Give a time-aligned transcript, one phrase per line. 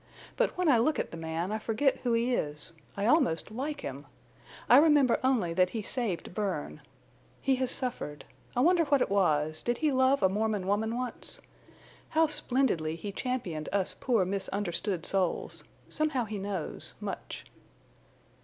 [0.35, 4.07] But when I look at the man I forget who he is—I almost like him.
[4.67, 6.81] I remember only that he saved Bern.
[7.39, 8.25] He has suffered.
[8.55, 11.39] I wonder what it was—did he love a Mormon woman once?
[12.09, 15.63] How splendidly he championed us poor misunderstood souls!
[15.87, 17.45] Somehow he knows—much."